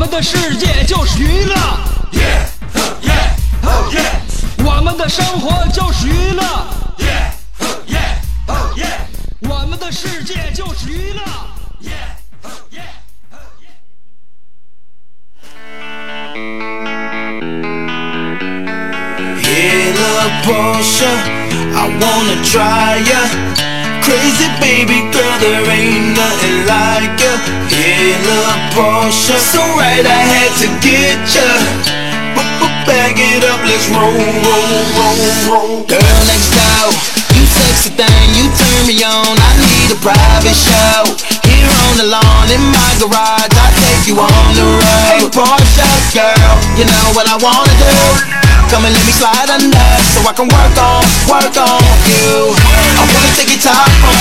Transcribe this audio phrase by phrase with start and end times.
[0.00, 1.54] 们的世界就是娱乐。
[4.64, 6.42] 我们的生活就是娱乐，
[9.40, 11.20] 我们的世界就是娱乐。
[19.42, 21.12] Hey, little Portia,
[21.76, 23.69] I wanna try ya.
[24.04, 27.34] Crazy baby girl, there ain't nothing like ya.
[27.68, 31.48] Hey, little Portia, so right I had to get ya.
[32.88, 35.74] Back it up, let's roll, roll, roll, roll.
[35.86, 36.90] Girl next door,
[37.36, 39.36] you sexy thing, you turn me on.
[39.36, 41.06] I need a private show.
[41.46, 44.82] Here on the lawn in my garage, I take you on the road.
[45.06, 47.94] Hey, Portia girl, you know what I wanna do.
[48.72, 52.89] Come and let me slide under so I can work on, work on you.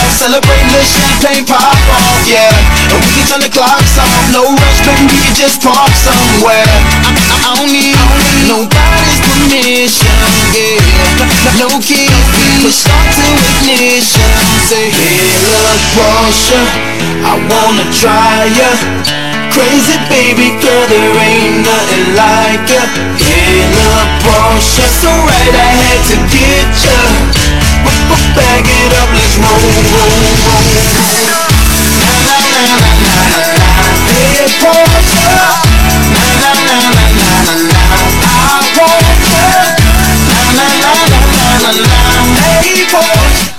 [0.09, 2.49] Celebrate the champagne pop off, yeah.
[2.89, 6.65] And we can turn the clocks off, no rush, baby, we can just park somewhere.
[7.05, 7.97] I, I, I don't need
[8.49, 10.09] nobody's permission,
[10.53, 10.81] yeah.
[11.59, 12.07] No key,
[12.63, 14.23] push start to ignition.
[14.65, 16.61] Say, hey, look, Portia,
[17.27, 18.71] I wanna try ya.
[19.51, 22.83] Crazy baby girl, there ain't nothing like ya.
[23.19, 27.38] Hey, look, Portia, so right I had to get ya.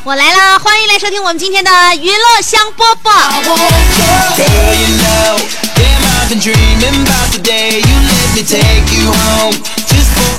[0.02, 0.58] 我来啦！
[0.58, 3.10] 欢迎来收听我们今天的娱乐香饽饽。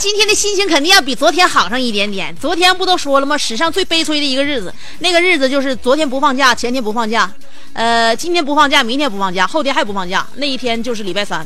[0.01, 2.35] 今天的心情肯定要比昨天好上一点点。
[2.41, 3.37] 昨天不都说了吗？
[3.37, 7.29] 史上最悲催的一个日子，那个日子就是昨天不放假，前天不放假，
[7.73, 11.45] 呃，今天不放假，明天不放假，后天还不放假，那一天就是礼拜三。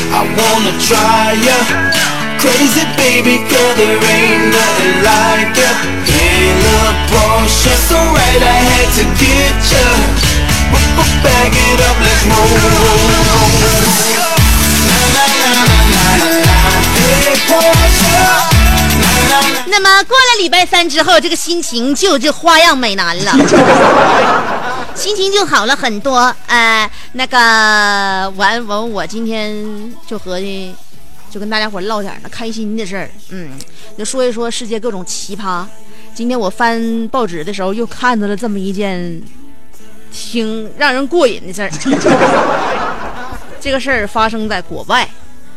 [0.00, 0.16] And no.
[0.16, 0.24] I.
[0.24, 1.58] No, no wanna try ya.
[2.40, 5.72] Crazy baby girl, there ain't nothing like ya.
[6.08, 9.84] Hey, look, Portia, so right I had to get ya.
[10.72, 13.50] But back it up, let's roll, roll, roll.
[14.88, 16.56] Na na na na na na na.
[16.96, 18.24] Hey, Portia.
[19.00, 19.64] Na na na.
[19.66, 23.32] 那么过了礼拜三之后，这个心情就就花样美男了，
[25.00, 26.18] 心情就好了很多。
[26.46, 27.38] 呃，那个
[28.36, 29.64] 完完，我今天
[30.06, 30.74] 就合计，
[31.30, 33.48] 就跟大家伙唠点儿呢开心的事儿，嗯，
[33.96, 35.64] 就说一说世界各种奇葩。
[36.14, 39.22] 今天我翻报纸的时候，又看到了这么一件
[40.12, 41.70] 挺让人过瘾的事儿。
[43.58, 45.08] 这个事儿发生在国外，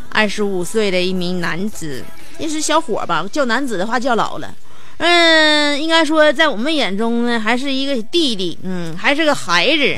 [0.10, 2.02] 二十五岁的一名男子，
[2.38, 4.56] 也是小伙吧，叫男子的话叫老了。
[4.98, 9.96] 嗯，应该说在我们眼中呢，还是一个弟弟，嗯，还是个孩子。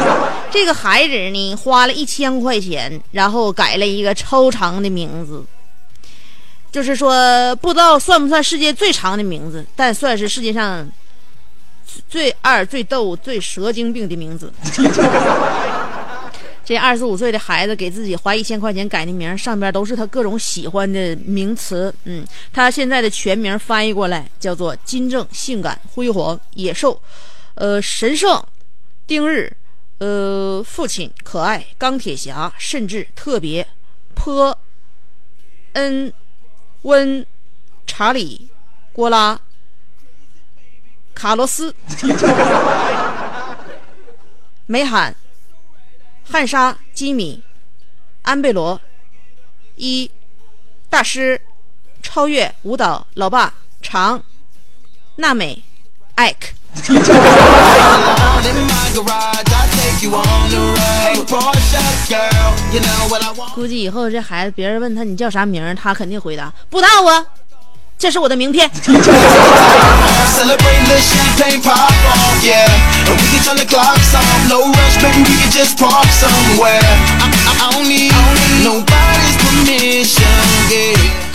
[0.50, 5.44] 这个孩子呢，花了一千块钱，然后改了一个超长的名字，
[6.72, 10.90] 就是说不知道算不算世界最长的名字，但算是世界上
[12.08, 14.52] 最二、最逗、最蛇精病的名字。
[16.64, 21.92] 这二十五岁的孩子给自己花一千块钱改的名，上边都是他各种喜欢的名词。
[22.04, 27.02] 嗯，他现在的全名翻译过来叫做金正、性感、辉煌、野兽，
[27.54, 28.40] 呃，神圣、
[29.06, 29.52] 丁日，
[29.98, 33.66] 呃，父亲、可爱、钢铁侠，甚至特别、
[34.14, 34.56] 坡、
[35.72, 36.12] 恩、
[36.82, 37.26] 温、
[37.86, 38.48] 查理、
[38.92, 39.40] 郭拉、
[41.14, 41.74] 卡洛斯、
[44.66, 45.16] 梅罕。
[46.24, 47.42] 汉莎、吉米、
[48.22, 48.80] 安贝罗、
[49.76, 50.10] 一
[50.88, 51.40] 大师、
[52.02, 53.52] 超越、舞蹈、老爸、
[53.82, 54.22] 长、
[55.16, 55.60] 娜美、
[56.14, 56.48] 艾克。
[63.54, 67.26] 估计以后这孩子，别人问他，你叫啥名，他肯定回答，不知道啊。
[68.00, 68.68] 这是我的名片，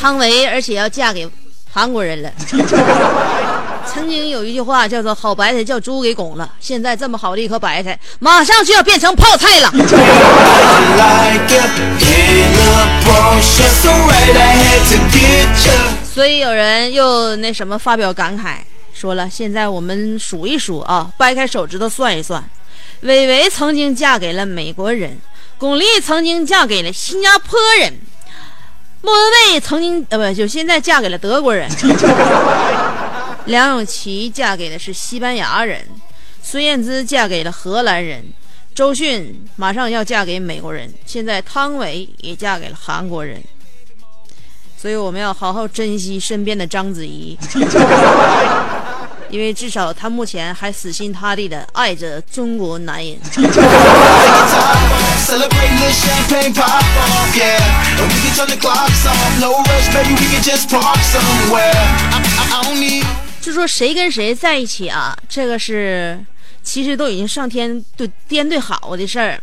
[0.01, 1.29] 汤唯，而且要嫁给
[1.71, 2.31] 韩国人了。
[3.93, 9.71] 曾经有一句话叫做“好白菜叫猪给拱了”，现在这么好的一颗白菜，马上就要变成泡菜了。
[16.13, 18.57] 所以有人又那什么发表感慨，
[18.93, 22.43] 说了：现在我们数一数啊，掰开手指头算一算，
[23.01, 25.17] 伟伟曾经嫁给了美国人，
[25.57, 27.93] 巩俐曾经嫁给了新加坡人，
[29.01, 29.21] 莫文
[29.53, 31.69] 蔚曾经呃不就现在嫁给了德国人，
[33.45, 35.85] 梁咏琪嫁给的是西班牙人，
[36.41, 38.25] 孙燕姿嫁给了荷兰人。
[38.73, 43.41] 周迅马上要嫁给美国人，现在汤唯也嫁给了韩国人。
[44.77, 47.37] 所以我们要好好珍惜身边的章子怡，
[49.29, 53.17] 因为至少她目前还死心塌地的爱着中国男人。
[63.45, 66.19] 就说谁跟谁在一起啊，这个是
[66.63, 69.39] 其实都已经上天对编对好的事儿，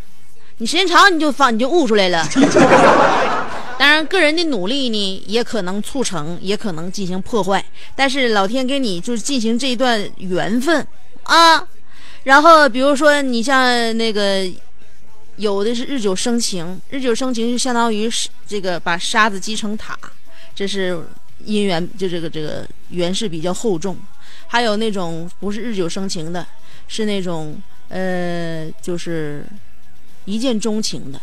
[0.59, 2.27] 你时间长你就发你就悟出来了。
[3.79, 7.65] 当然，个人的努力呢，也可能促成，也可能进行破坏。
[7.95, 10.85] 但是老天给你就是进行这一段缘分
[11.23, 11.65] 啊，
[12.25, 14.45] 然后比如说你像那个
[15.37, 19.97] 有的是日久生情，日久生情就相当于是这个把沙子积成塔，
[20.57, 21.01] 这是
[21.47, 23.97] 姻缘，就这个这个缘是比较厚重。
[24.47, 26.47] 还有那种不是日久生情的，
[26.89, 29.47] 是那种呃，就是
[30.25, 31.21] 一见钟情的。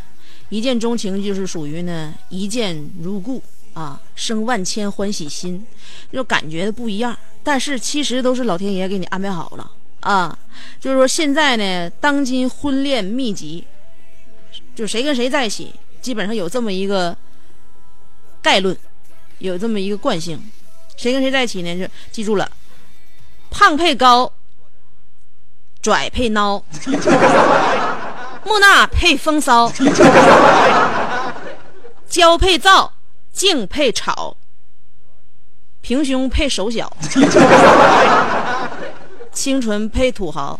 [0.49, 3.39] 一见钟情就是属于呢一见如故
[3.73, 5.63] 啊，生万千欢喜心，
[6.11, 7.15] 就感觉的不一样。
[7.43, 10.37] 但是其实都是老天爷给你安排好了啊。
[10.79, 13.63] 就是说现在呢，当今婚恋秘籍，
[14.75, 15.71] 就谁跟谁在一起，
[16.01, 17.15] 基本上有这么一个
[18.41, 18.75] 概论，
[19.39, 20.41] 有这么一个惯性。
[20.95, 21.75] 谁跟谁在一起呢？
[21.75, 22.49] 就记住了，
[23.49, 24.31] 胖配高，
[25.81, 26.61] 拽配孬。
[28.45, 29.71] 木讷配风骚，
[32.09, 32.89] 娇配燥，
[33.31, 34.35] 静配吵，
[35.81, 36.91] 平胸配手小，
[39.31, 40.59] 清纯配土豪，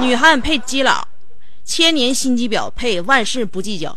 [0.00, 1.06] 女汉配基佬，
[1.64, 3.96] 千年心机婊配万事不计较。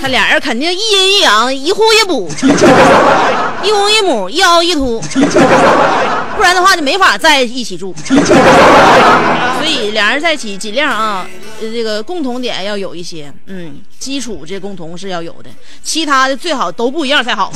[0.00, 2.30] 他俩人肯定一阴一阳，一户一补，
[3.62, 5.00] 一公一母，一凹一凸，
[6.36, 7.92] 不然的话就没法在一起住。
[8.06, 11.26] 所以俩人在一起尽量啊，
[11.60, 15.50] 这个共同点要有一些，嗯，基础这共同是要有的，
[15.82, 17.52] 其他的最好都不一样才好。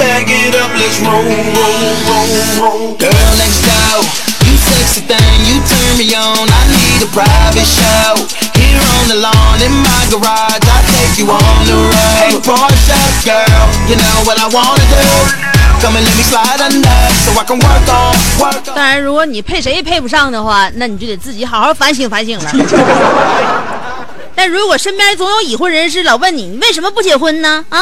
[0.00, 2.96] Back it up, let's roll, roll, roll, roll.
[2.96, 4.00] Girl next door,
[4.48, 6.48] you sexy thing, you turn me on.
[6.48, 8.16] I need a private show.
[8.56, 12.16] Here on the lawn in my garage, I take you on the road.
[12.16, 12.96] Hey Porsche
[13.28, 15.04] girl, you know what I wanna do.
[15.84, 18.74] Come and let me slide under, so I can work on, work on.
[18.74, 22.50] 当然，如果你配谁也配不上的话，那你就得自己好好反省反省了。
[24.34, 27.66] 但如果身边总有已婚人士老问你，你为什么不结婚呢？
[27.68, 27.78] 啊，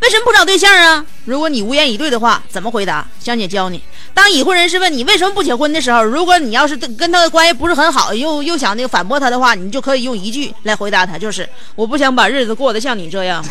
[0.00, 1.04] 为什么不找对象啊？
[1.24, 3.04] 如果你无言以对的话，怎么回答？
[3.18, 3.82] 香姐教你，
[4.14, 13.44] 当已婚人士问你为什么不结婚的时候，如果你要是跟他的关系不是很好，又又想那个反驳他的话，你就可以用一句来回答他，就是我不想把日子过得像你这样。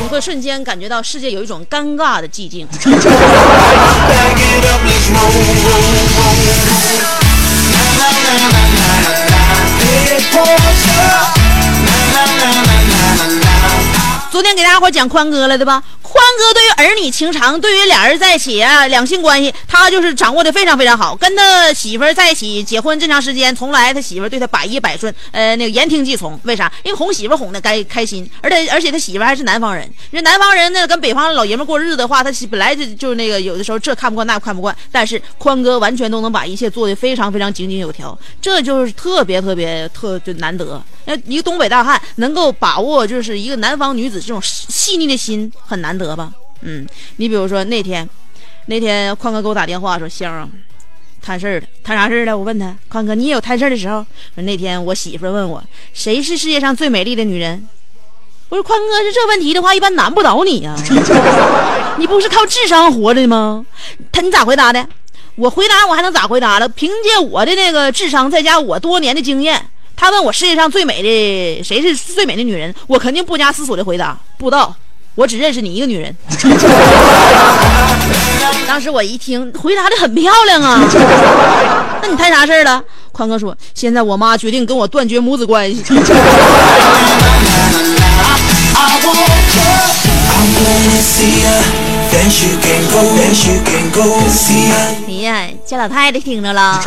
[0.00, 2.68] 你会瞬间感觉到世界有一种尴尬的寂静。
[14.42, 15.80] 昨天给大家伙讲宽哥了，对吧？
[16.12, 21.16] 宽哥对于儿女情长，对于俩人在一起啊，两性关系，他就是掌握的非常非常好。
[21.16, 26.38] 跟他媳妇儿在一起结婚这长时间，从来他媳妇儿对他百依百顺，呃，那个言听计从。
[26.44, 26.70] 为啥？
[26.84, 29.90] 因为哄媳妇儿哄的该开心，而且而且他媳妇儿还是南方人。
[30.10, 40.82] 人南方人呢，跟北方老爷们过日子的话，他本来就就是那个有的时候这看不惯那看不惯，但是宽哥完全都能把一切做得非常非常井井有条，这就是特别特别特就难得。
[41.04, 46.32] 那一个东北大汉能够把握就是一个南方女子这种细腻的心，很难得得吧？
[46.62, 48.08] 嗯，你比如说那天，
[48.66, 50.48] 那天宽哥给我打电话说香啊，
[51.20, 52.36] 摊事儿了，摊啥事儿了？
[52.36, 54.04] 我问他，宽哥，你也有摊事儿的时候？
[54.34, 57.68] 说那天我媳妇问我，谁是世界上最美丽的女人？
[58.48, 60.76] 我说宽哥，是这问题的话，一般难不倒你呀、
[61.98, 63.64] 你不是靠智商活着的吗？
[64.12, 64.86] 他你咋回答的？
[65.36, 66.68] 我回答我还能咋回答了？
[66.68, 69.58] 凭借我的那个智商，再加我多年的经验，
[69.96, 74.76] 他问我世界上最美的谁是最美的女人，我肯定不加思索的回答不知道，
[75.14, 76.16] 我只认识你一个女人。
[78.66, 80.80] 当时我一听，回答的很漂亮啊，
[82.00, 82.82] 那你摊啥事儿了？
[83.12, 85.82] 宽哥说，现在我妈决定跟我断绝母子关系。
[95.06, 96.82] 哎呀，家老太太听着了，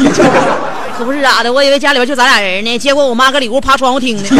[0.98, 4.24] 可不是咋的，我以为家里边就咱俩人呢，结果我妈搁里屋趴窗户听呢。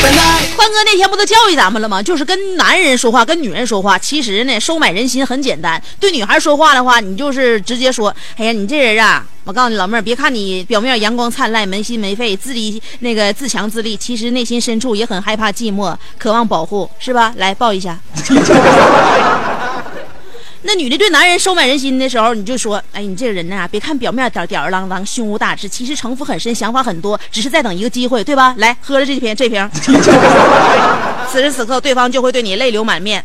[0.00, 2.02] 宽哥那天不都教育咱们了吗？
[2.02, 5.82] 就是跟男人说话，跟女人说话，其实呢，收买人心很简单。
[6.00, 17.32] 对女孩说话的话，你就是直接说：“哎呀，你这人啊，我告诉你老妹儿，别看你表面阳光灿烂，没心没肺，自立那个自强自立，其实内心深处也很害怕寂寞，渴望保护，是吧？
[17.36, 17.98] 来抱一下。
[20.66, 28.54] ”那女的对男人收买人心的时候，你就说：“哎，你这个人呐，别看表面吊吊儿郎当、胸无大志，其实城府很深，想法很多，只是在等一个机会，对吧？
[28.58, 29.66] 来，喝了这瓶，这瓶。
[31.30, 33.24] ”此时此刻，对方就会对你泪流满面，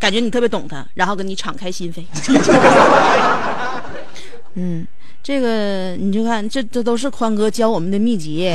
[0.00, 2.04] 感觉你特别懂他，然后跟你敞开心扉。
[4.54, 4.86] 嗯，
[5.22, 8.52] 这个你就看，这这都是宽哥教我们的秘籍。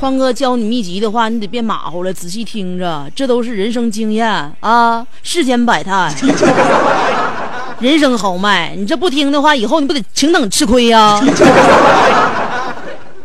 [0.00, 4.26] 宽哥教你秘籍的话，你得别马虎了，仔细听着，这都是人生经验
[4.60, 6.10] 啊，世间百态，
[7.80, 8.74] 人生豪迈。
[8.74, 11.20] 你这不听的话，以后你不得请等吃亏呀、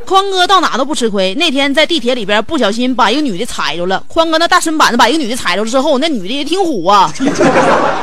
[0.06, 1.34] 宽哥到哪都不吃亏。
[1.36, 7.10] 那天在地铁里边不小心把一个女的踩着了，宽哥那大身板子把一个女的踩着之后，那女的也挺虎啊，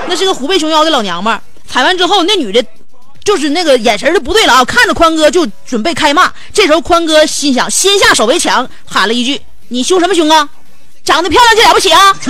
[0.08, 1.38] 那是个虎背熊腰的老娘们。
[1.66, 2.64] 踩完之后，那女的
[3.24, 6.32] 就是那个眼神就不对了啊看着宽哥就准备开骂。
[6.52, 10.48] 这时候宽哥心想先下手为强喊了一句你凶什么凶啊？
[11.04, 12.14] 长得漂亮就了不起啊？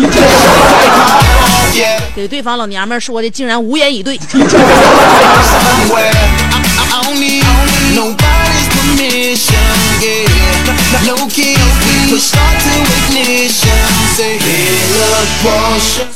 [2.16, 4.18] 给对方老娘们说的竟然无言以对。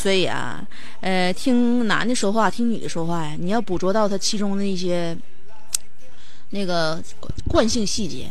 [0.03, 0.57] 所以啊
[1.01, 5.17] 呃，听男的说话，听女的说话呀，你要捕捉到他其中的一些
[6.51, 7.01] 那个
[7.49, 8.31] 惯性细节。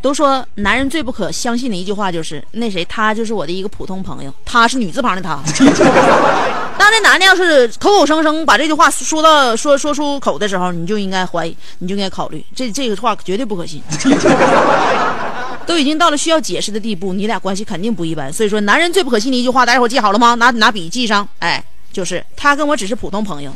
[0.00, 5.40] 都说男人最不可相信的一句话就是那谁，他就是我的一个普通朋友，他是女字旁的他。
[6.78, 13.82] 当那男的要是口口声声把这句话说到说说出口的时候，你就应该怀疑，你就应该考虑，这这个话绝对不可信。
[15.66, 18.32] 都已经到了需要解释的地步，你俩关系肯定不一般。
[18.32, 20.34] 所以说，男人最不可信的一句话，大家伙记好了吗？
[20.36, 21.62] 拿拿笔记上，哎，
[21.92, 23.52] 就是他跟我只是普通朋友。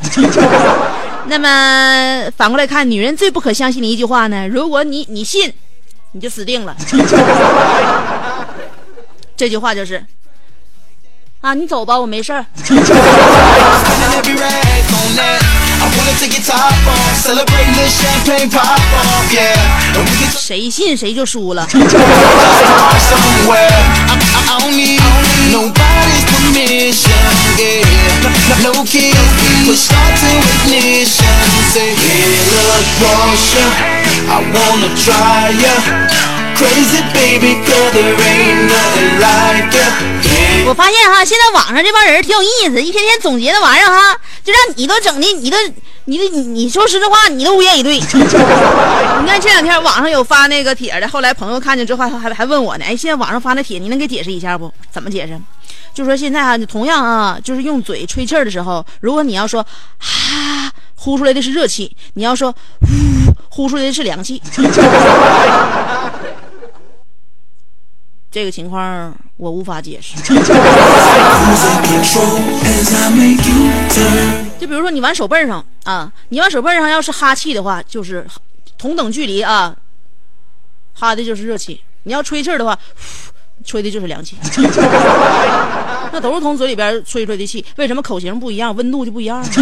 [1.26, 5.52] 那么反过来看女人最不可相信的一句话呢如果你你信
[6.12, 6.76] 你就死定了。
[9.36, 10.04] 这句话就是
[11.40, 12.44] 啊你走吧我没事儿。
[20.38, 21.66] 谁信谁就输了。
[25.52, 27.12] nobody's permission.
[27.60, 27.84] Yeah.
[28.64, 29.14] No keys.
[29.68, 31.36] Push start to ignition.
[31.72, 33.64] Say, hey, look, Porsche.
[34.32, 35.74] I wanna try ya.
[36.56, 39.86] Crazy baby girl, there ain't nothing like ya.
[40.64, 45.56] 我发现哈，现在网上这帮人挺有意思，一天天总结那玩意儿哈，就让你都整的，你都，
[46.06, 47.98] 你都，你你说实话，你都无言以对。
[48.00, 54.72] 你看这两天网上有发那个帖的，后来朋友看见之后还还问我呢，哎，现在网上发那帖，你能给解释一下不？
[54.90, 55.40] 怎么解释？
[55.94, 59.64] 就说现在啊，你，同样啊，就是用嘴吹气的时候，如果你要说
[59.98, 64.42] 哈，呼出来的是热气；你要说呼，呼出来的是凉气。
[68.32, 70.16] 这个情况我无法解释。
[74.58, 78.26] 就比如说你玩手背上啊，你玩手背上要是哈气的话，就是
[78.78, 79.76] 同等距离啊，
[80.98, 84.36] 哈的就是热气；你要吹气儿的话，呼 吹的就是凉气。
[86.14, 89.44] 那都是从嘴里边吹出来的气，为什么口型不一样，温度就不一样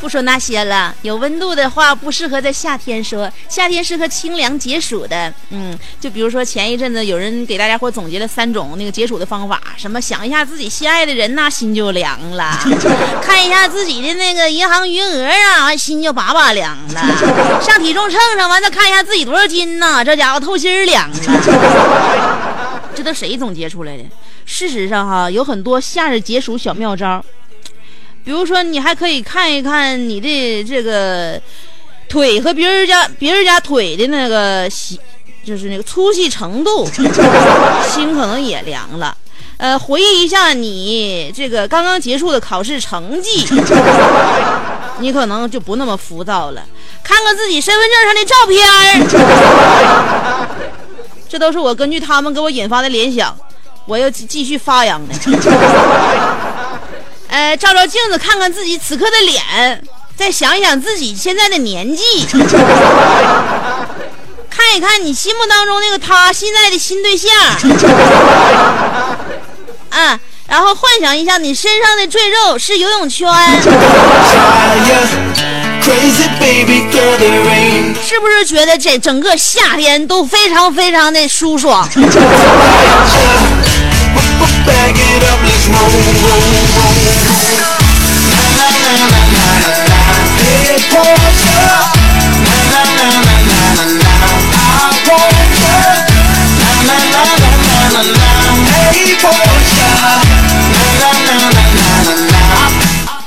[0.00, 5.32] 不说那些了，有温度的话不适合在夏天说，夏天适合清凉解暑的。
[5.50, 12.58] 嗯，就比如说前一阵子有人给大家伙总结了三种那个解暑的方法，什么想一下自己心爱的人呐、心就凉了；
[13.22, 17.00] 看一下自己的那个银行余额啊，心就把把凉了；
[17.60, 22.29] 上体重秤上完再看一下自己多少斤呐、这家伙透心凉了。
[22.94, 24.04] 这都谁总结出来的？
[24.44, 27.24] 事实上哈，有很多夏日解暑小妙招，
[28.24, 31.40] 比如说你还可以看一看你的这个
[32.08, 34.98] 腿和别人家别人家腿的那个细，
[35.44, 36.84] 就是那个粗细程度，
[37.88, 39.16] 心可能也凉了。
[39.56, 43.46] 呃，回忆一下你这个刚刚结束的考试成绩，
[45.00, 46.64] 你可能就不那么浮躁了。
[47.04, 48.78] 看看自己身份证上的照片儿，
[51.30, 53.36] 这都是我根据他们给我引发的联想，
[53.86, 55.14] 我要继续发扬的。
[57.30, 59.40] 呃，照照镜子，看看自己此刻的脸，
[60.16, 62.26] 再想一想自己现在的年纪，
[64.50, 67.30] 看一看你心目当中那个他现在的新对象。
[69.90, 70.18] 啊，
[70.48, 73.28] 然后幻想一下你身上的赘肉是游泳圈，
[78.06, 81.88] 是不是觉得这整个夏天都非常非常的舒爽？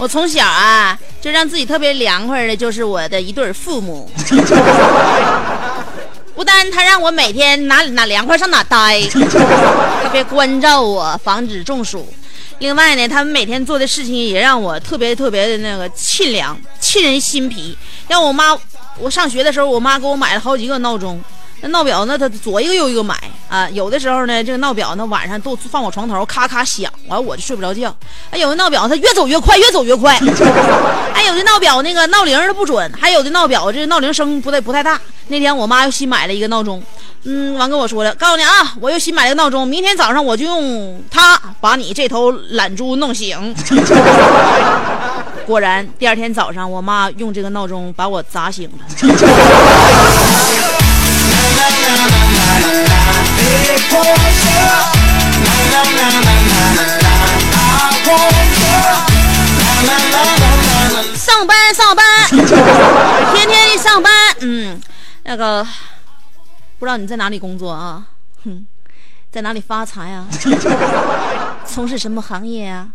[0.03, 4.12] 我从小啊，就让自己特别凉快的，就是我的一对父母。
[6.36, 12.05] 不但他让我每天哪哪凉快上哪待，特别关照我，防止中暑。
[12.60, 17.77] 另外呢，他们每天做的事情也让我特别特别的那个沁凉、沁人心脾。
[18.10, 18.53] 让我妈，
[19.00, 21.24] 我上学的时候，我妈给我买了好几个闹钟。
[21.63, 23.17] 那闹表那他左一个右一个买
[23.48, 27.96] 啊，有的时候呢，这个闹表那晚上都放我床头，咔咔响，完我就睡不着觉。
[28.32, 30.20] 哎，有的闹表它越走越快，越走越快。
[31.15, 35.00] 哎有的闹表那个闹铃它不准，还有的闹表这闹铃声不太不太大。
[35.29, 36.84] 那天我妈又新买了一个闹钟，
[37.24, 43.55] 嗯，完跟我说了，告诉你啊，我又新买了个闹钟，明天早上我就用它把你这头懒猪弄醒。
[45.48, 48.79] 果然，第二天早上我妈用这个闹钟把我砸醒了。
[61.16, 64.12] 上班上班，天天的上班。
[64.40, 64.82] 嗯，
[65.24, 65.64] 那个
[66.79, 68.08] 不知道你在哪里工作啊？
[68.44, 68.66] 哼，
[69.32, 70.27] 在哪里发财啊？
[71.66, 72.90] 从事什么行业啊？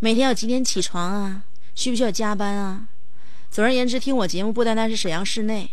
[0.00, 1.42] 每天要几点起床啊？
[1.74, 2.80] 需不需要加班啊？
[3.50, 5.70] 总而言之，听我节目不单单是沈阳市内。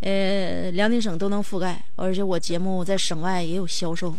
[0.00, 4.14] 呃，辽宁省都能覆盖，而且我节目在省外也有销售，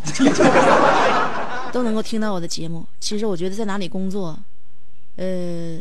[1.72, 2.86] 都能够听到我的节目。
[3.00, 4.38] 其实我觉得在哪里工作，
[5.16, 5.78] 呃，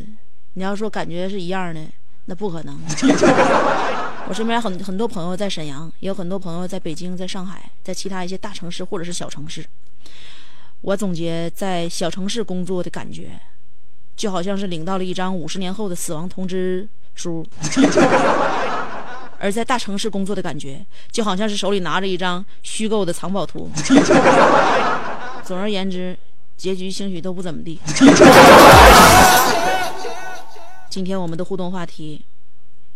[0.54, 1.82] 你要说感觉是一样的，
[2.26, 2.80] 那不可能。
[4.30, 9.66] 我身边很很多朋友在沈阳，也有很多朋友在北京、在上海，在其他一些大城市或者是小城市。
[10.82, 13.32] 我总结在小城市工作的感觉，
[14.16, 17.46] 就好像是领到了一张五十年后的死亡通知书。
[19.40, 23.72] 而在大城市工作的感觉，就好像是手里拿着一张虚构的藏宝图。
[25.46, 26.16] 总而言之，
[26.58, 27.80] 结局兴许都不怎么地。
[30.90, 32.24] 今天我们的互动话题，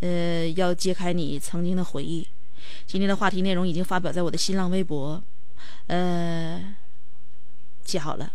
[0.02, 2.28] 呃，要揭开你曾经的回忆。
[2.86, 5.22] 今天的话题内容已经发表在我的新浪微博，
[5.88, 6.62] 呃，
[7.84, 8.32] 记好了。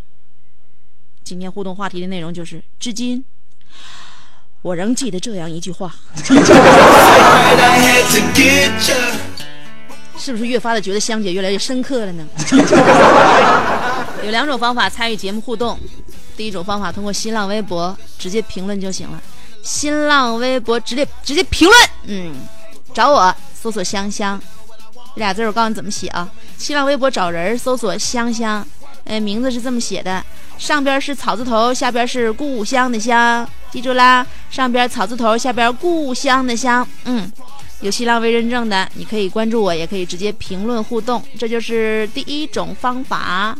[1.22, 3.22] 今天互动话题的内容就是，至今。
[4.62, 5.94] 我仍记得这样一句话，
[10.18, 12.26] 是不是越发的觉得香姐越来越深刻了呢？
[14.24, 15.78] 有两种方法参与节目互动，
[16.36, 19.22] 第一种方法通过新浪微博直接评论就行了，
[19.62, 22.34] 新浪微博直接直接评论，嗯，
[22.92, 24.40] 找我搜索香香，
[25.14, 28.66] 这俩字我告诉你怎么写啊，新浪微博找人搜索香香，
[29.08, 30.22] 哎，名字是这么写的。
[30.58, 34.26] 上边是草字头，下边是故乡的乡，记住啦。
[34.50, 36.86] 上边草字头，下边故乡的乡。
[37.04, 37.30] 嗯，
[37.80, 43.56] 有新浪微认证的，你可以关注我，也可以直接评论互动，这就是第一种方法。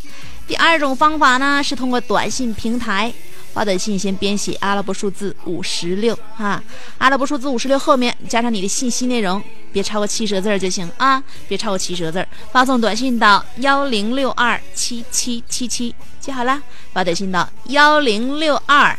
[0.46, 3.12] 第二种方法呢，是通过短信平台。
[3.58, 6.62] 发短信先编写阿拉伯数字五十六哈，
[6.98, 9.42] 阿拉伯数字五十六后面加上你的信息内容，
[9.72, 12.28] 别超过七十字儿就行啊，别超过七十字儿。
[12.52, 18.96] 发送短信到幺零六二七七七七，记好了，发短信到幺零六二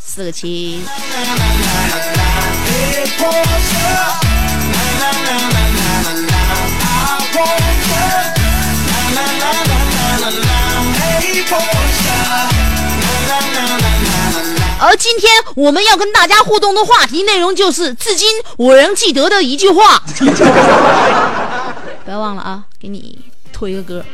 [0.00, 0.82] 四个七。
[14.82, 20.02] 而今天我们要跟大家互动的话题内容就是，至今我仍记得的一句话。
[22.04, 23.16] 不要忘了啊，给你
[23.52, 24.04] 推个歌，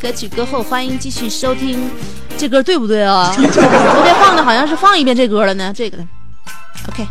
[0.00, 1.90] 歌曲歌后，欢迎继续收听。
[2.38, 3.30] 这歌对不对啊？
[3.36, 5.70] 昨天放的好像是放一遍这歌了呢。
[5.76, 6.06] 这个的
[6.88, 7.06] ，OK。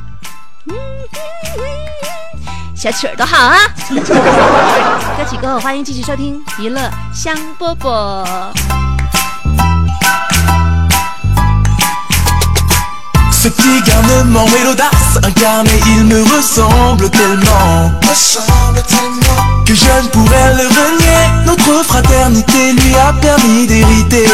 [2.75, 3.59] 小曲儿多好啊！
[3.93, 8.88] 歌曲歌后，欢迎继续收听娱乐香饽饽。
[13.41, 17.89] Ce petit garnement et l'audace incarné, il me ressemble tellement.
[19.65, 21.45] Que je ne pourrais le renier.
[21.45, 24.25] Notre fraternité lui a permis d'hériter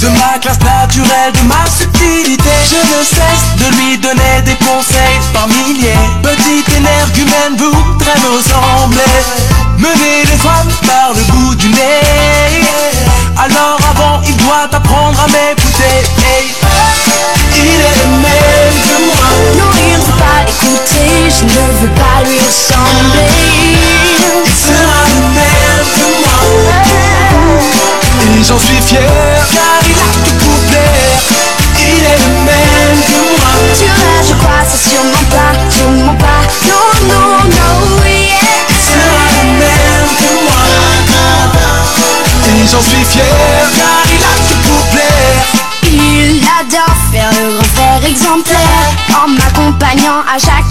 [0.00, 2.50] de ma classe naturelle, de ma subtilité.
[2.64, 5.92] Je ne cesse de lui donner des conseils par milliers.
[6.22, 9.59] Petit énergumène voudrait me ressembler.
[9.80, 12.66] Mener les femmes par le bout du nez.
[13.38, 16.04] Alors avant, il doit apprendre à m'écouter.
[17.56, 19.28] Il est le même que moi.
[19.58, 23.99] Non, il ne faut pas l'écouter, je ne veux pas lui ressembler.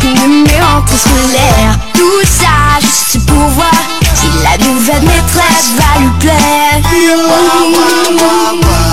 [0.01, 3.71] Chaque numéro scolaire Tout ça juste pour voir
[4.13, 6.81] si la nouvelle maîtresse va lui plaire.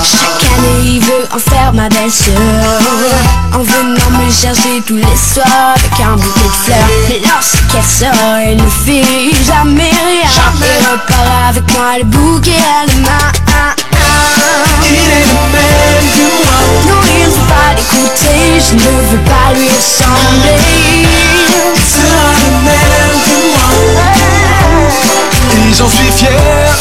[0.04, 2.34] Chaque année il veut en faire ma belle-sœur.
[3.54, 6.88] En venant me chercher tous les soirs avec un bouquet de fleurs.
[7.08, 10.28] Mais lorsqu'elle sort elle ne fait jamais rien.
[10.62, 13.36] Et repart avec moi le bouquet à la main
[14.82, 16.58] Il est le même que moi.
[16.88, 20.60] non, il ne faut pas l'écouter, je ne veux pas lui ressembler.
[21.74, 23.68] Il sera le même que moi.
[25.54, 26.30] Et j'en suis fier,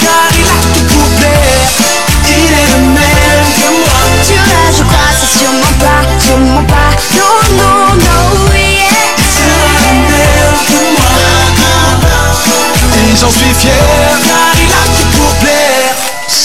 [0.01, 1.69] car il a tout pour plaire.
[2.28, 3.99] Il est le même que moi.
[4.28, 6.91] Tu vois, je crois, c'est sûrement pas, sûrement pas.
[7.17, 8.23] Non, non, non,
[8.54, 9.15] yeah.
[9.45, 11.15] Le même que moi.
[12.97, 13.86] Et j'en suis fier,
[14.25, 14.64] car il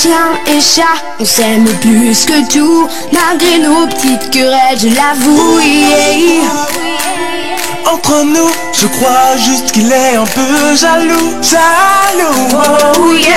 [0.01, 2.89] Chien et chat, on s'aime plus que tout.
[3.13, 6.41] Malgré nos petites querelles, je l'avoue, yeah.
[7.85, 11.35] Entre nous, je crois juste qu'il est un peu jaloux.
[11.43, 12.49] Jaloux.
[12.97, 13.35] Oh yeah.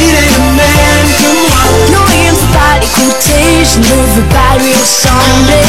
[0.00, 1.60] Il est le même que moi.
[1.92, 5.68] Non, il ne faut pas l'écouter, je ne veux pas lui ressembler.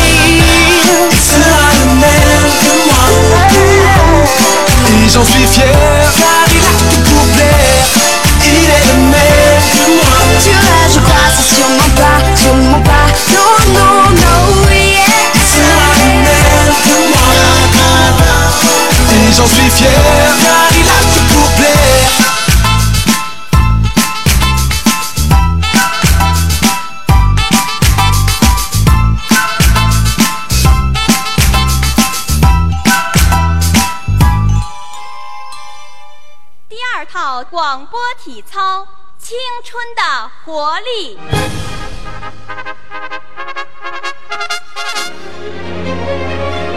[1.12, 3.06] Il sera le même que moi.
[4.88, 5.76] Et j'en suis fier,
[6.18, 7.84] car il a tout pour plaire.
[8.46, 9.41] Il est le même
[19.38, 19.90] j'en suis fier
[20.42, 21.52] Car il a tout pour
[39.72, 40.02] 春的
[40.44, 41.18] 活力”。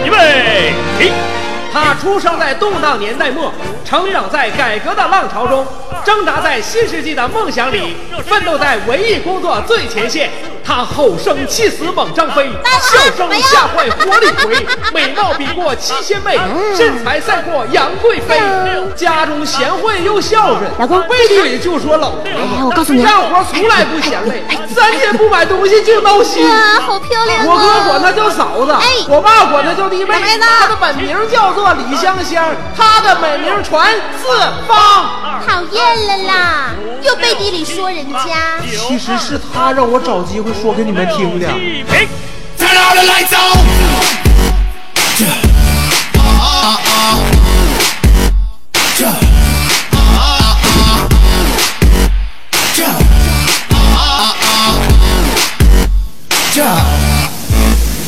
[0.07, 1.11] 预备起！
[1.73, 3.53] 他出生在动荡年代末，
[3.85, 5.67] 成长在改革的浪潮中，
[6.05, 7.97] 挣扎在新世纪的梦想里，
[8.29, 10.31] 奋斗在文艺工作最前线。
[10.65, 12.51] 他吼声气死猛张飞，
[12.81, 16.39] 笑声吓坏活李逵， 美貌比过七仙妹，
[16.77, 18.41] 身材赛过杨贵妃。
[18.97, 22.31] 家中贤惠又孝顺，老公背地里就说老婆子。
[22.31, 24.43] 哎我告诉你干活从来不嫌累，
[24.75, 26.49] 三天不买东西就闹心。
[26.49, 30.15] 哇，好漂亮我哥管她叫嫂子，哎我爸管她叫弟妹。
[30.41, 32.45] 她的本名叫做李香香，
[32.77, 34.29] 她的美名传四
[34.67, 35.11] 方。
[35.47, 36.71] 讨厌了啦，
[37.03, 38.59] 又背地里说人家。
[38.89, 41.47] 其实是他让我找机会说给你们听的。
[42.59, 44.05] Turn all the lights on.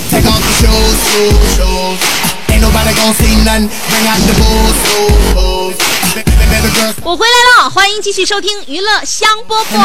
[0.09, 2.01] Take off the shoes, shoes, shoes.
[2.01, 3.69] Uh, Ain't nobody gonna see nothing.
[3.91, 5.56] Bring out the booze, booze, booze.
[6.67, 9.79] Uh, 我回来了，欢迎继续收听娱乐香饽饽。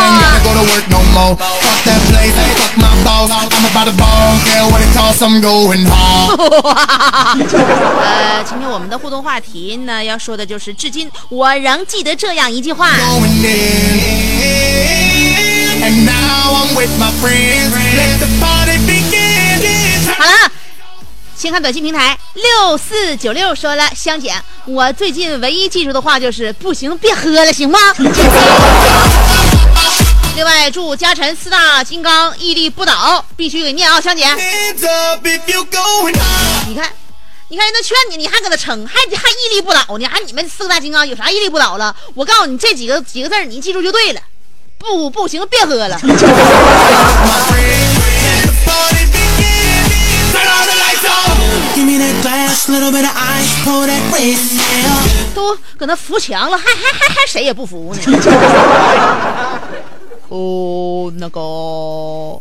[8.02, 12.90] 呃，今天我们的互动话题呢，要说的就是，至今我仍记得这样一句话。
[12.98, 14.02] Going in.
[15.84, 17.72] And now I'm with my friends.
[17.96, 19.62] Let the party begin.
[20.18, 20.52] 好了，
[21.42, 24.32] 先看短信平台六四九六说了，香姐，
[24.66, 27.80] 我最近唯一记住的话就是，不行别喝了，行吗？
[30.36, 34.24] 另外，祝嘉诚四大金刚屹立不倒，必须给念啊，香姐。
[36.68, 36.88] 你看，
[37.48, 40.08] 你看人家劝你，你还搁那撑，还还屹立不倒呢？
[40.08, 41.96] 还你们四大金刚有啥屹立不倒了？
[42.14, 44.22] 我告诉你，这几个几个字你记住就对了。
[44.78, 46.00] 不不行，别喝了。
[55.34, 58.02] 都搁那扶墙了，还还还还谁也不服呢？
[60.30, 62.40] 哦，那个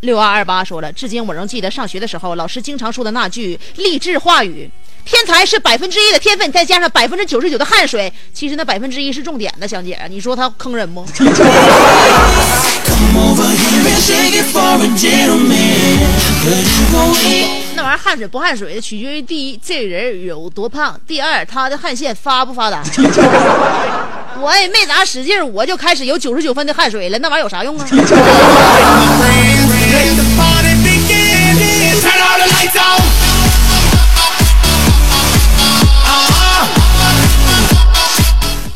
[0.00, 4.70] 六二二八说了，至今我仍记得上学的时候，老师经常说的那句励志话语
[5.04, 11.04] ：“天才是百分之一的天分，再加上百分之九十九的汗水。”其实那百分之一是重点的，香姐，你说他坑人不？
[13.32, 15.96] Come over here and shake it for a gentleman.
[16.44, 17.62] Could you go in?
[17.74, 22.82] 那玩意儿汗水不汗水的，取决于第一这人有多胖，第二他的汗腺发不发达。
[24.38, 27.86] 我也没咋使劲儿，我就开始有九十九分的汗水了，那玩意儿有啥用啊？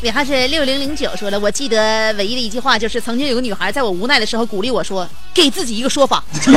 [0.07, 6.23] 尾号是六零零九说了，我记得唯一的一句话就是，曾经有个女孩在我无奈的时候鼓励我说：“给自己一个说法。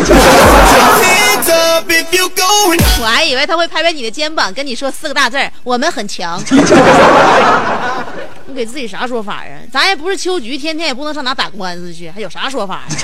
[3.00, 6.40] 我还以为她会拍拍你的肩膀，跟你说四个大字：“我们很强。
[8.46, 9.58] ”你给自己啥说法啊？
[9.72, 12.84] 咱也不是秋菊，天天也不能上哪打官司去，还有啥说法啊？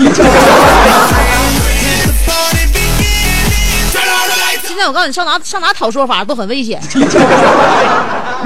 [4.65, 6.81] 现在我告诉你，上哪上哪讨说法都很危险。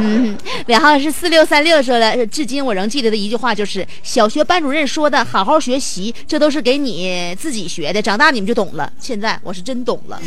[0.02, 0.36] 嗯，
[0.66, 10.18] 尾号是四六三六说的，至今我仍记得的一句话就是小学班主任说的：“好好学习，这都是给你自己学的，长大你们就懂了。”现在我是真懂了。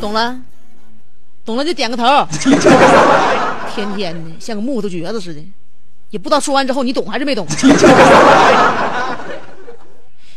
[0.00, 0.36] 懂了，
[1.44, 2.04] 懂了就点个头。
[3.74, 5.40] 天天的像个木头橛子似的，
[6.10, 7.46] 也不知道说完之后你懂还是没懂。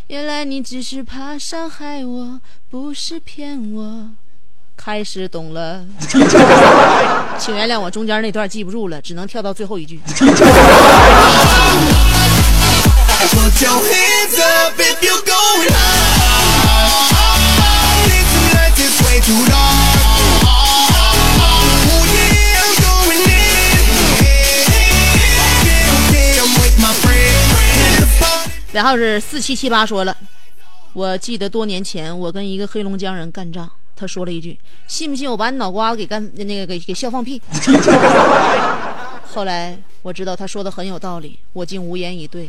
[0.07, 2.39] 原来你只是怕伤害我，
[2.69, 4.09] 不是骗我。
[4.77, 5.83] 开始懂了，
[7.37, 9.99] 请原谅我中间那段记不住了，只能跳到最后一句。
[28.77, 30.15] 然后是四七七八说了，
[30.93, 37.41] 我记得多年前我跟一个黑龙江人干仗，他说了一句：“信不信我把你脑瓜子给干那个给给笑放屁？”
[39.33, 42.47] 后来我知道他说的很有道理，我竟无言以对。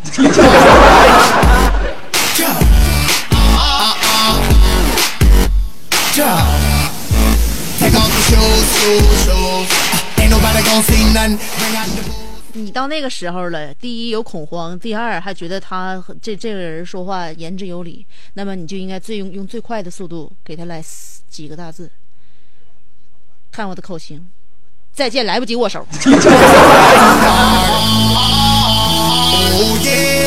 [12.58, 20.82] 你到那个时候了，第一有恐慌，第二还觉得他这这个人说话言之有理，那么你就应该最用用最快的速度给他来
[21.28, 21.88] 几个大字，
[23.52, 24.28] 看我的口型，
[24.92, 25.86] 再见，来不及握手。
[29.60, 30.18] oh, yeah,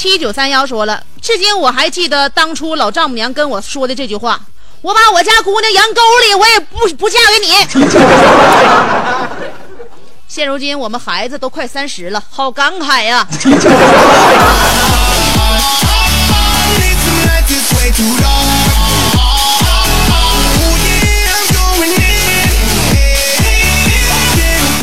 [0.00, 4.40] 七九三幺说了，至今我还记得当初老丈母娘跟我说的这句话
[4.80, 7.50] ：“我把我家姑娘养沟里，我也不不嫁给你。
[10.26, 13.28] ”现如今我们孩子都快三十了，好感慨呀、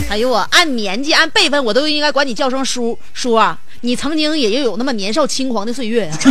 [0.09, 3.57] 哎呦我按年纪按辈分，我都应该管你叫声叔叔啊！
[3.81, 6.17] 你曾经也拥有那么年少轻狂的岁月啊。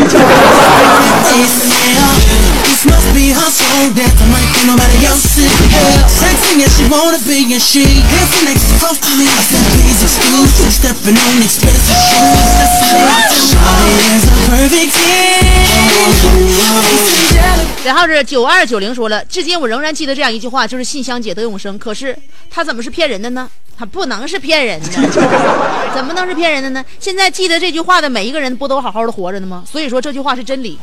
[17.85, 22.16] 然后是九二九零说了，至今我仍然记得这样一句话，就是“信箱姐得永生”，可是
[22.50, 23.48] 他怎么是骗人的呢？
[23.78, 24.88] 她不能是骗人的，
[25.94, 26.84] 怎么能是骗人的呢？
[26.98, 29.62] 现在记得这句话的每一个人不都好好的活着呢吗？
[29.70, 30.78] 所以说这句话是真理。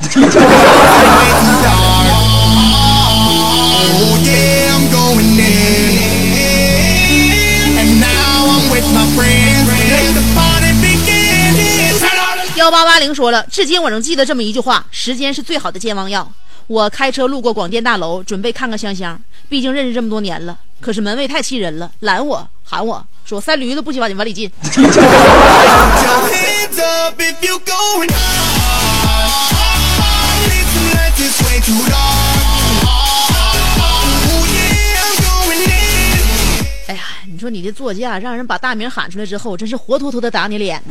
[3.95, 4.17] Oh
[12.55, 16.31] 幺八八零说了，至今我仍记得这么一句话：时间是最好的健忘药。
[16.67, 20.57] 我开车路过广电大楼，准备看看香香，毕竟认识这么多年了。
[20.79, 24.51] 可是门卫太气人了，拦我喊我说三驴子不许往你往里进。
[36.87, 40.81] 哎呀，你说你的座驾让人把大名喊出来之后，真是活脱脱的打你脸。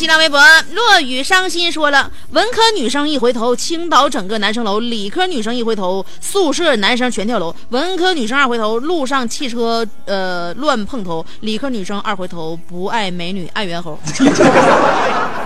[0.00, 0.40] 新浪微博，
[0.72, 13.98] 落雨伤心说了，文科女生一回头，倾倒整个男生楼；理科女生一回头，宿舍男生全跳楼；文科女生二回头，路上汽车呃乱碰头；理科女生二回头，不爱美女爱猿猴。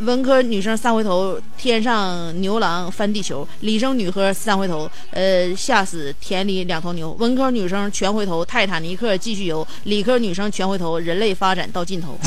[0.00, 12.18] 文科女生三回头，天上牛郎翻地球；理生女科三回头，呃，吓死田里两头牛；文科女生全回头，泰坦尼克继续游；理科女生全回头，人类发展到尽头。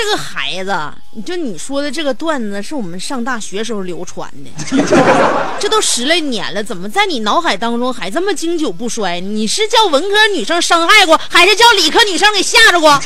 [0.00, 0.72] 这个孩子，
[1.10, 4.50] 你就你说的这个段子是我们上大学时候流传的，
[5.58, 9.18] 这都十来年了，怎么在你脑海当中还这么经久不衰？
[9.18, 12.96] 你是叫文科女生伤害过，还是叫理科女生给吓着过？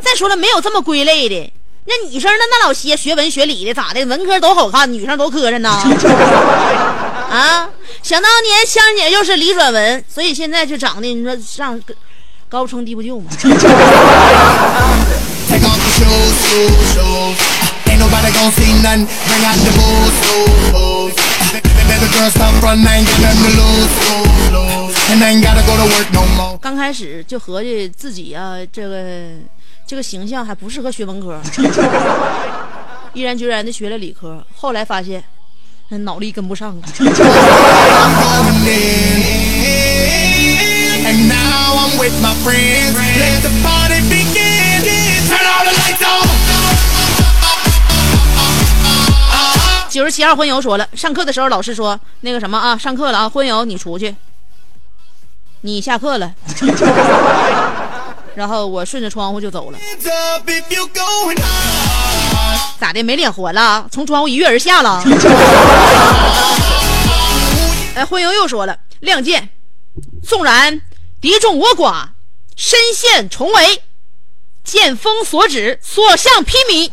[0.00, 1.52] 再说了，没有这么归类的。
[1.84, 4.02] 那女生那那老些学文学理的咋的？
[4.06, 5.68] 文科都好看，女生都磕碜呢。
[7.30, 7.68] 啊，
[8.02, 11.78] 想当年香姐就是理转文，所以现在就长得你说上
[12.50, 13.30] 高不成低不就嘛。
[26.60, 29.28] 刚开始就合计自己啊，这个
[29.86, 31.40] 这个形象还不适合学文科，
[33.14, 34.44] 毅然决然的学了理科。
[34.56, 35.22] 后来发现，
[35.90, 36.82] 那脑力跟不上了。
[41.10, 42.30] and now i'm with my
[50.24, 54.14] 号昏游说了，上课的时候老师说那个什么啊，上课了啊，昏游你出去。
[55.62, 56.32] 你下课了，
[58.36, 59.78] 然后我顺着窗户就走了。
[62.78, 63.02] 咋的？
[63.02, 63.86] 没脸活了？
[63.90, 65.02] 从窗户一跃而下了。
[67.96, 69.48] 哎，昏游又说了，亮剑，
[70.22, 70.80] 宋然。
[71.20, 72.08] 敌众我寡，
[72.56, 73.82] 身陷重围，
[74.64, 76.90] 剑锋所指，所向披靡。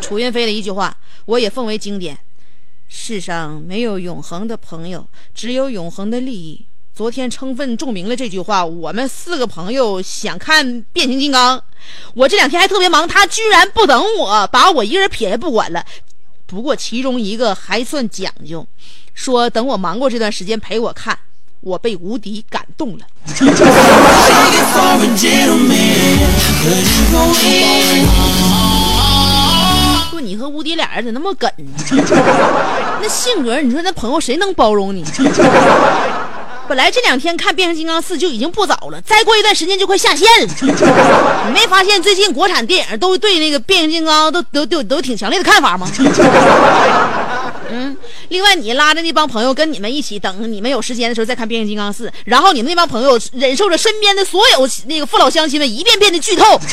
[0.00, 2.18] 楚云飞的一句话，我也奉为经典：
[2.88, 6.64] 世上没有永恒的朋友，只有永恒的利益。
[6.94, 8.64] 昨天充分证明了这句话。
[8.64, 11.62] 我们四个朋友想看变形金刚，
[12.14, 15.84] 我这两天还特别忙，他居然不等我，把我一个人撇下不管了。
[16.46, 18.66] 不过其中一个还算讲究，
[19.12, 21.16] 说等我忙过这段时间陪我看，
[21.60, 23.04] 我被无敌感动了。
[30.10, 31.64] 说你和无敌俩人咋那么梗呢？
[33.00, 35.04] 那性格，你说那朋友谁能包容你？
[36.68, 40.48] 本来这两天看《变形金刚四》就已经不早了，再过一段时间就快下线了。
[41.46, 45.88] 你没发现最近国产电影都对那个变形金刚都都都都挺强烈的看法吗？
[47.88, 47.96] 嗯，
[48.28, 56.60] 另外你拉着那帮朋友跟你们一起，等你们有时间的时候再看《变形金刚四》，然后你们那帮朋友忍受着身边的所有那个父老乡亲们一遍遍的剧透。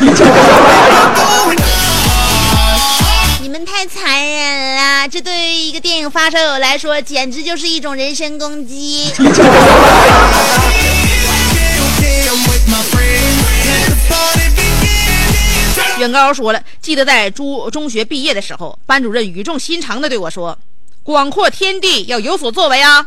[3.42, 9.12] 你们太残忍了，这对于一个电影发烧友来说，简直就是一种人身攻击。
[15.98, 20.58] 远高说了，记得在中中学毕业的时候，班主任语重心长的对我说
[21.06, 23.06] ：“广阔天地要有所作为啊！”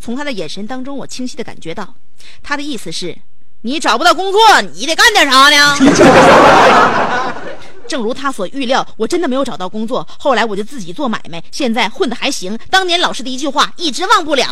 [0.00, 1.94] 从他的眼神当中，我清晰的感觉到，
[2.42, 3.16] 他的意思是，
[3.62, 4.40] 你找不到工作，
[4.74, 5.76] 你得干点啥呢？
[7.86, 10.04] 正如他所预料，我真的没有找到工作。
[10.18, 12.58] 后来我就自己做买卖，现在混的还行。
[12.68, 14.44] 当年老师的一句话一直忘不了，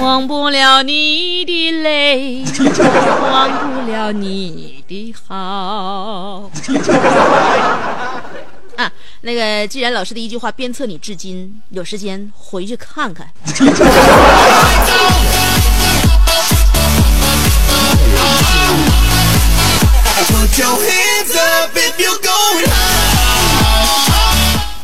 [0.00, 2.42] 忘不了你的泪，
[3.30, 6.50] 忘不了你的好。
[9.22, 13.28] 那个，既然老师的一句话鞭策你至今，有时间回去看看。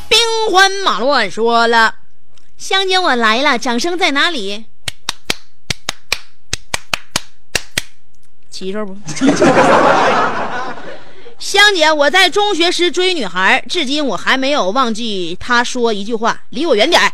[0.08, 0.20] 兵
[0.52, 1.94] 荒马乱说了
[2.58, 4.66] ：“香姐，我来了，掌声在哪里？”
[8.50, 8.96] 齐手不？
[11.38, 17.12] 香姐，我在中学时追女孩，至今我还没有忘记她说一句话：“离我远点儿。”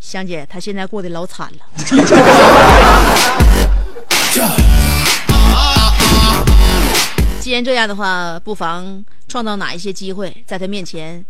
[0.00, 1.58] 香姐，她现在过得老惨了。
[7.40, 11.24] 既然这样的话，不妨创造哪一些机会，在她面前，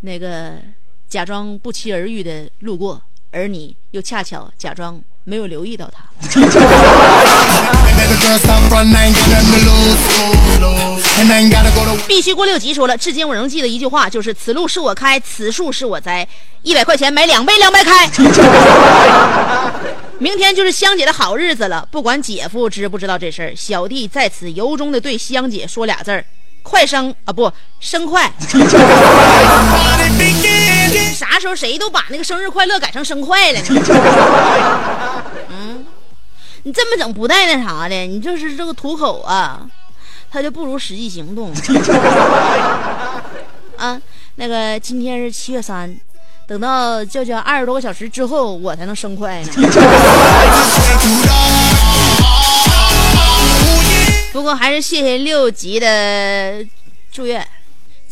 [0.00, 0.56] 那个
[1.08, 6.02] 假装不期而遇的路过，而你又恰巧假装没有留意到他。
[12.06, 16.26] 必须过六级说了，至今我仍记得一句话，就是“此路是我开，此树是我栽”，
[16.62, 18.08] 一百块钱买两杯凉白开。
[20.18, 26.24] 明天就是香姐的好日子了，不管姐夫知不知道这事儿，小弟在此由衷的对香姐说俩字儿：
[26.62, 28.32] 快生啊，不生快。
[31.12, 33.66] 啥时候谁都把那个生日快乐改成生快了呢？
[35.50, 35.86] 嗯，
[36.62, 39.66] 你这么整不带那啥的，你就是这个土口啊。
[40.30, 41.52] 他就不如实际行动。
[43.76, 44.00] 啊，
[44.36, 45.94] 那个今天是七月三，
[46.46, 49.48] 等到叫叫二十多个小时之后，我才能生快呢。
[54.32, 56.64] 不过还是谢谢六级的
[57.12, 57.46] 祝愿。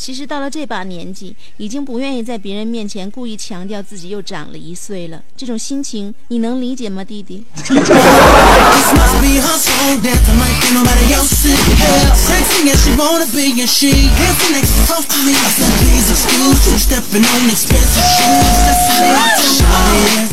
[0.00, 7.44] 其实到了这把年纪已经不愿意在别人面前故意强调自己又长了一岁了这种心情你能理解吗弟弟？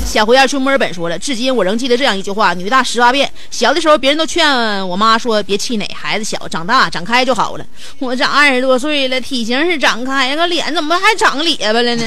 [0.06, 7.66] 小胡燕去墨尔本说了至今我仍记得这样一句话女大十八变小的时候别人都劝我妈说别气馁孩子小长大长开就好了。
[8.00, 12.04] 我这二十多岁了体型是长开，可脸怎么还长咧巴了呢？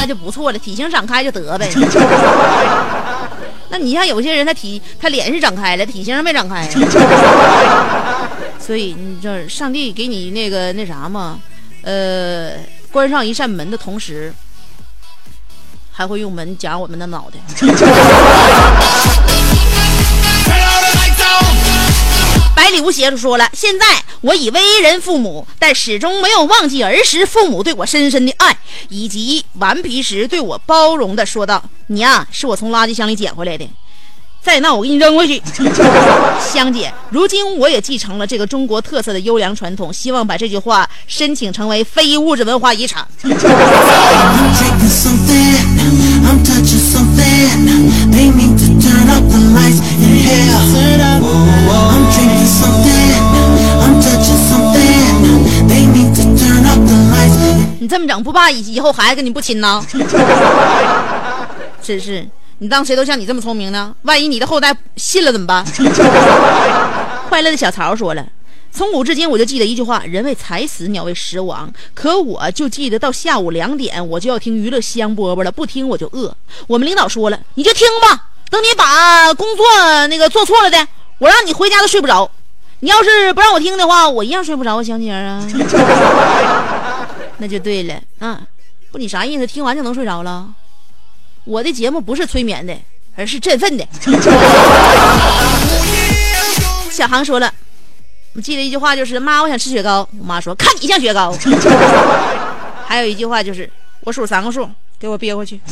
[0.00, 1.70] 那就不错了，体型长开就得呗。
[3.70, 6.66] 那你像有些人，他体他脸是长开了，体型没长开。
[8.58, 11.38] 所以你这上帝给你那个那啥嘛，
[11.82, 12.52] 呃，
[12.90, 14.32] 关上一扇门的同时，
[15.92, 17.38] 还会用门夹我们的脑袋。
[22.80, 23.84] 无邪就说了，现在
[24.20, 28.56] 我已为人父母，但始终没有忘记儿时父母对我深深的爱，
[28.88, 33.68] 以及顽皮时对我包容的说道：“你呀、是我从垃圾箱里捡回来的。”
[34.40, 35.42] 再闹我给你扔回去，
[36.52, 36.90] 香姐。
[37.10, 43.06] 如今我也继承了这个中国特色的优良传统，希望把这句话申请成为非物质文化遗产。
[57.80, 59.84] 你这么整不怕以以后孩子跟你不亲呢？
[61.80, 62.28] 真是，
[62.58, 63.94] 你当谁都像你这么聪明呢？
[64.02, 65.64] 万一你的后代信了怎么办？
[67.28, 68.26] 快乐的小曹说了。
[68.70, 76.36] 从古至今，我就记得一句话：“人为财死，鸟为食亡。”可我就记得到下午两点，我就要听娱乐香饽饽了，不听我就饿。
[76.66, 79.64] 我们领导说了，你就听吧，等你把工作
[80.08, 80.86] 那个做错了的，
[81.18, 82.30] 我让你回家都睡不着。
[82.80, 85.44] 你要是不让我听的话，我一样睡不着啊，香姐啊。
[87.38, 88.40] 那就对了啊，
[88.90, 89.46] 不，你啥意思？
[89.46, 90.46] 听完就能睡着了？
[91.44, 92.76] 我的节目不是催眠的，
[93.16, 93.86] 而是振奋的。
[96.90, 97.52] 小航说了，
[98.34, 101.32] 我记得一句话就是：“妈，我想吃雪糕。”我妈说：“看你像雪糕。
[102.86, 103.70] ”还有一句话就是
[104.02, 104.68] ：“我数三个数，
[104.98, 105.60] 给我憋回去。”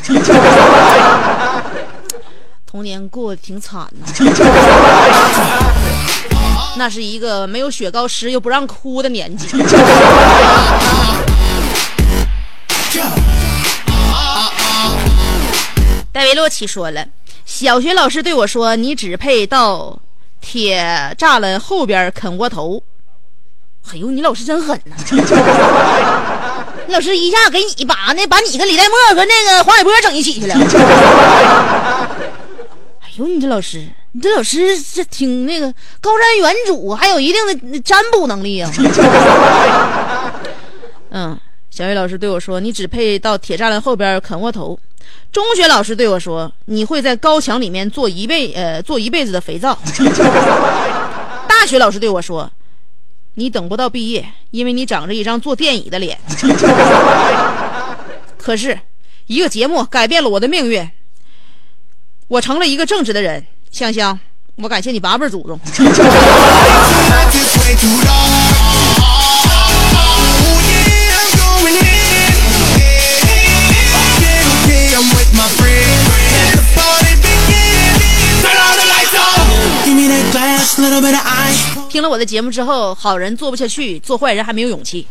[2.64, 4.06] 童年过得挺惨呐，
[6.76, 9.48] 那是一个没有雪糕吃又不让哭的年纪。
[16.12, 17.06] 戴维洛奇说了，
[17.44, 19.98] 小学老师对我说：“你只配到
[20.40, 22.82] 铁栅栏后边啃窝头。”
[23.92, 24.96] 哎呦，你老师真狠呐！
[26.86, 30.54] 你老师一下给你把那把你跟李代沫和那个黄海波整一起去了。
[33.00, 38.72] 哎呦，你这老师，你这老师这挺那个高瞻远瞩，还有一定的占卜能力啊。
[41.12, 41.38] 嗯，
[41.70, 44.78] 小学老师对我说：“你只配到铁栅栏后边啃窝头。”
[45.30, 49.78] 中学老师对我说：“你会在高墙里面做一辈呃做一辈子的肥皂。
[51.46, 52.50] ”大学老师对我说
[53.36, 56.18] ：“你等不到毕业，因为你长着一张坐电椅的脸。
[58.38, 58.80] ”可是，
[59.26, 60.90] 一个节目改变了我的命运，
[62.28, 63.46] 我成了一个正直的人。
[63.70, 64.18] 香香，
[64.56, 65.60] 我感谢你八辈祖宗。
[81.88, 85.06] 听了我的节目之后，好人做不下去，做坏人还没有勇气。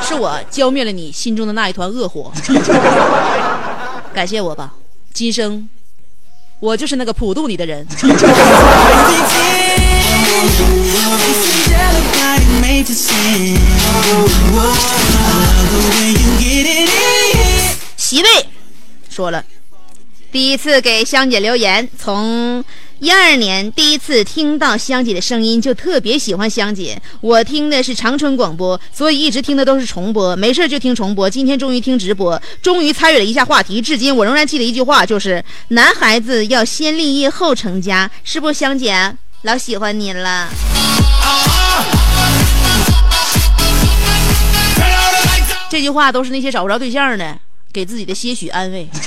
[0.00, 2.32] 是我浇灭了你心中的那一团恶火。
[4.14, 4.72] 感谢我吧，
[5.12, 5.68] 今生。
[6.64, 7.86] 我就是那个普渡你的人。
[17.98, 18.28] 席位
[19.10, 19.44] 说了，
[20.32, 22.64] 第一次给香姐留言，从
[23.04, 26.98] 一二年第一次听到香姐的声音，就特别喜欢香姐。
[27.20, 31.28] 我听的是长春广播，所以一直听的都是重播，没事就听重播。
[31.28, 33.78] 今天终于听直播，终于参与了一下话题。
[33.78, 39.14] 至今我仍然记得一句话，就是男孩子要先立业后成家，是不，香姐？
[39.42, 40.48] 老喜欢你了。
[45.68, 47.36] 这句话都是那些找不着对象的
[47.70, 48.88] 给自己的些许安慰。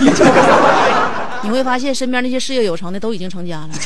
[1.44, 3.70] 你会发现，身边那些事业有成的都已经成家了。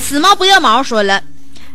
[0.00, 1.22] 死猫不要毛说了，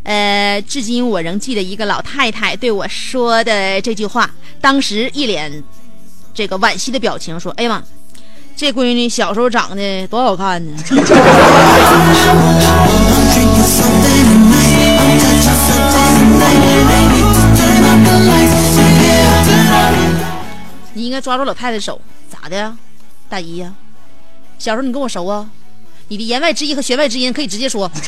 [0.03, 5.63] 呃，至今我仍记得一个老太太对我说的这句话，当时一脸
[6.33, 7.81] 这个惋惜的表情，说：“哎呀妈，
[8.57, 10.71] 这闺女小时候长得多好看呢。
[20.93, 21.99] ”你应该抓住老太太手，
[22.29, 22.77] 咋的呀，
[23.27, 23.73] 大姨呀？
[24.57, 25.45] 小时候你跟我熟啊？
[26.07, 27.91] 你的言外之意和弦外之音可以直接说。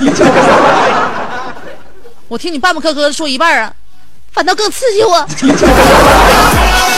[2.30, 3.74] 我听你半半磕磕的说一半啊，
[4.32, 5.28] 反倒更刺激我。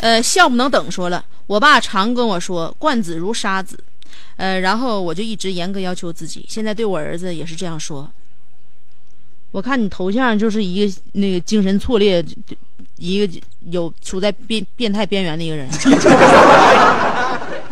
[0.00, 3.78] 呃，笑不能等说了，我爸常跟我说“惯子如杀子”，
[4.36, 8.10] 呃，然后我就一直严格要求自己，现在对我儿子也是这样说。
[9.50, 12.24] 我看你头像就是一个那个精神错裂，
[12.98, 13.40] 一个
[13.70, 15.66] 有处在变变态边缘的一个人。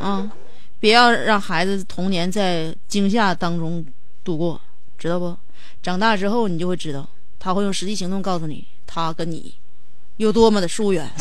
[0.01, 0.31] 啊，
[0.81, 3.85] 别要让孩子童年在惊吓当中
[4.25, 4.61] 度过，
[4.97, 5.37] 知道不？
[5.83, 7.07] 长大之后你就会知道，
[7.39, 9.55] 他会用实际行动告诉你，他跟你
[10.17, 11.09] 有多么的疏远。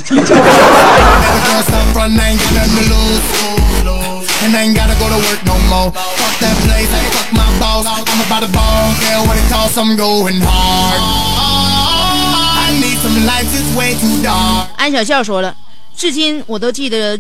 [14.77, 15.55] 安小笑说了，
[15.95, 17.19] 至今我都记得，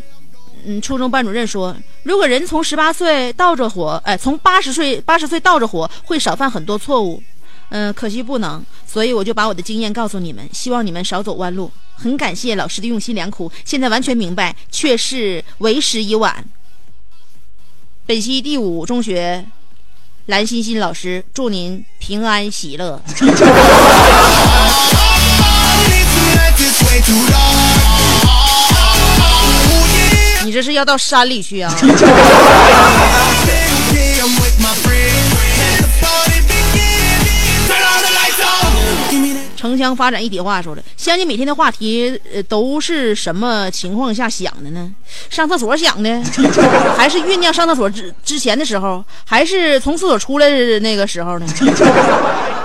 [0.65, 7.21] 嗯，初中班主任说，如果人从十八岁倒着活，哎，从八十岁八十岁倒着活，会少犯很多错误。
[7.69, 11.71] 嗯，可惜不能，所以我就把我的经验告诉你们，希望你们少走弯路。
[11.95, 16.45] 很感谢老师的用心良苦，现在完全明白，却是为时已晚。
[18.05, 19.43] 本溪第五中学
[20.27, 23.01] 蓝欣欣老师，祝您平安喜乐。
[30.43, 31.73] 你这是要到山里去啊？
[39.57, 44.91] 城乡发展一体化说的，香姐每天的话题呃都是什么情况下想的呢？
[45.29, 46.21] 上厕所想的，
[46.95, 51.47] 还是酝酿上厕所之之前的时候，还是从厕所出来的那个时候呢？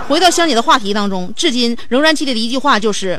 [0.09, 3.19] 回到香姐的话题当中，至今仍然记得的一句话就是：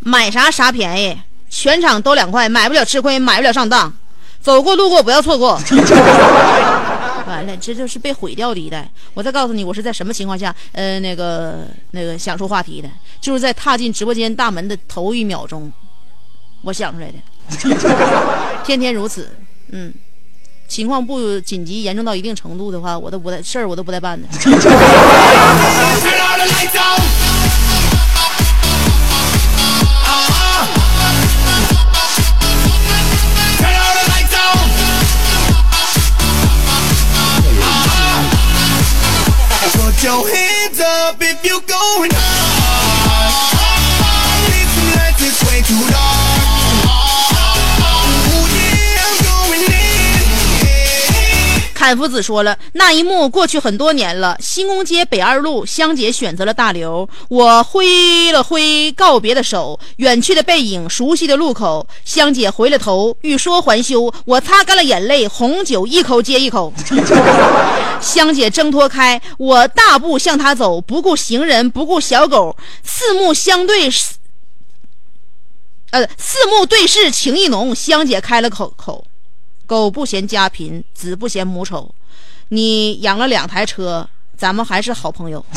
[0.00, 1.16] 买啥啥便宜，
[1.48, 3.92] 全场都两块，买不了吃亏，买不了上当，
[4.40, 5.60] 走过路过不要错过。
[7.26, 8.90] 完了，这就是被毁掉的一代。
[9.14, 12.88] 我再告诉你，我是在什么情况下，呃，那个那个想出话题的，
[13.20, 15.70] 就是在踏进直播间大门的头一秒钟，
[16.62, 17.14] 我想出来的。
[18.64, 19.30] 天天如此，
[19.70, 19.94] 嗯，
[20.66, 24.26] 情况不紧急严重到一定程度的话，我都不带事儿，我都不带办的。
[41.66, 42.29] going on
[51.90, 51.96] in.
[51.96, 54.36] 坎夫子说了，那一幕过去很多年了。
[54.38, 61.84] 新宫街北二路，香姐选择了大刘，我挥了挥告别的手，远去的背影，熟悉的路口。
[62.04, 66.72] 香姐回了头，欲说还休，我擦干了眼泪，红酒一口接一口。
[68.00, 73.90] 香姐挣脱开，我大步向她走，不顾行人，不顾小狗，四目相对，
[75.90, 79.04] 呃，四目对视情意浓，香姐开了口口，
[79.70, 81.88] 狗不嫌家贫，子不嫌母丑，
[82.48, 84.04] 你养了两台车，
[84.36, 85.46] 咱们还是好朋友。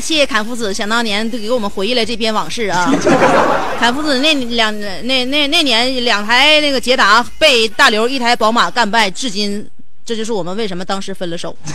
[0.00, 2.92] 谢谢侃夫子，想当年都给我们回忆了这篇往事啊。
[3.78, 9.68] 侃夫子那两那那那年两台那个捷达被大刘一台宝马干败，至今
[10.04, 11.56] 这就是我们为什么当时分了手。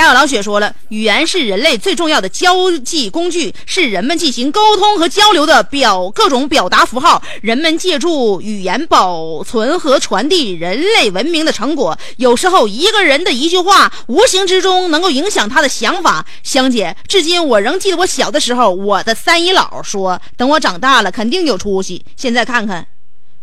[0.00, 7.22] 家有老雪说了，语言是人类最重要的交际工具，是人们进行沟通和交流的表各种表达符号。
[7.42, 11.98] 人们借助语言保存和传递人类文明的成果。
[12.16, 16.24] 有时候，一个人的一句话，无形之中能够影响他的想法。
[16.42, 22.02] 香姐，至今我仍记得我小的时候，我的三姨姥说，等我长大了肯定有出息。
[22.16, 22.86] 现在看看，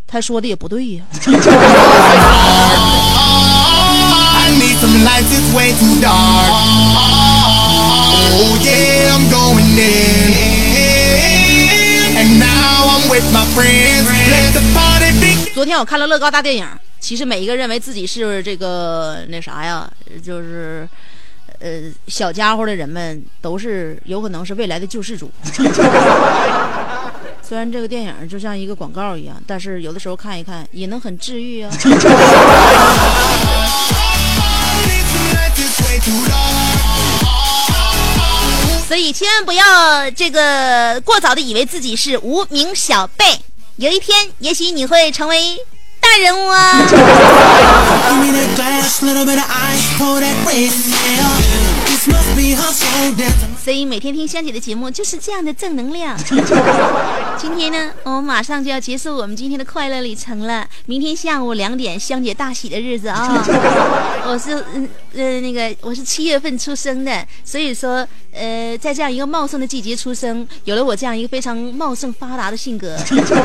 [0.07, 1.03] 他说的也不对呀、
[15.68, 16.65] 天我看了乐高大电影，
[16.99, 19.89] 其实每一个认为自己是这个那啥呀，
[20.24, 20.88] 就是
[21.59, 25.30] 呃小家伙的人们，都是有可能是未来的救世主。
[27.43, 31.72] 虽然这个电影就像一个广告一样，但是有的时候看一看也能很治愈啊。
[38.88, 43.26] 所以千万不要这个过早的以为自己是无名小辈，
[43.78, 45.55] 有一天也许你会成为
[45.99, 46.82] 大人物啊。
[53.68, 56.18] 所以每天听香姐的节目就是这样的正能量。
[57.38, 60.65] 今天呢，我们马上就要结束我们今天的快乐旅程了。
[60.86, 63.45] 明天下午两点，香姐大喜的日子啊！
[64.26, 72.97] 我是嗯呃那个我是七月份出生的，所以说呃在这样一个茂盛的季节出生，有了我这样一个非常茂盛发达的性格。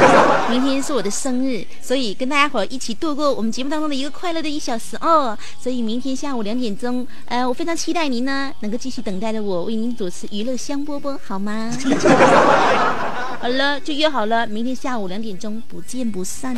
[0.49, 5.37] 明天是我的生日，所以跟大家伙儿一起度过我们节目当中的一个快乐的一小时哦。
[5.61, 11.73] 所以明天下午两点钟，呃，我非常期待您呢能够继续等待着我为您主持娱乐香饽饽，好吗？
[13.41, 16.55] 好了，就约好了，明天下午两点钟不见不散。